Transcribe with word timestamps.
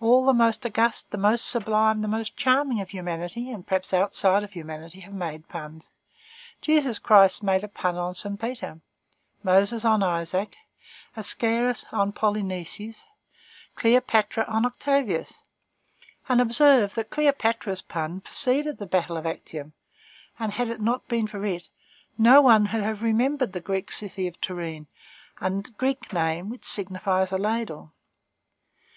All 0.00 0.26
the 0.26 0.32
most 0.32 0.66
august, 0.66 1.12
the 1.12 1.16
most 1.16 1.46
sublime, 1.48 2.02
the 2.02 2.08
most 2.08 2.36
charming 2.36 2.80
of 2.80 2.88
humanity, 2.90 3.52
and 3.52 3.64
perhaps 3.64 3.94
outside 3.94 4.42
of 4.42 4.50
humanity, 4.50 4.98
have 4.98 5.14
made 5.14 5.48
puns. 5.48 5.90
Jesus 6.60 6.98
Christ 6.98 7.44
made 7.44 7.62
a 7.62 7.68
pun 7.68 7.94
on 7.94 8.14
St. 8.16 8.40
Peter, 8.40 8.80
Moses 9.44 9.84
on 9.84 10.02
Isaac, 10.02 10.56
Æschylus 11.16 11.84
on 11.92 12.12
Polynices, 12.12 13.04
Cleopatra 13.76 14.42
on 14.48 14.66
Octavius. 14.66 15.44
And 16.28 16.40
observe 16.40 16.94
that 16.94 17.10
Cleopatra's 17.10 17.80
pun 17.82 18.22
preceded 18.22 18.78
the 18.78 18.86
battle 18.86 19.16
of 19.16 19.24
Actium, 19.24 19.72
and 20.36 20.50
that 20.50 20.56
had 20.56 20.68
it 20.68 20.80
not 20.80 21.06
been 21.06 21.28
for 21.28 21.46
it, 21.46 21.68
no 22.18 22.42
one 22.42 22.62
would 22.62 22.70
have 22.82 23.04
remembered 23.04 23.52
the 23.52 23.84
city 23.88 24.26
of 24.26 24.40
Toryne, 24.40 24.88
a 25.40 25.48
Greek 25.50 26.12
name 26.12 26.50
which 26.50 26.64
signifies 26.64 27.30
a 27.30 27.38
ladle. 27.38 27.92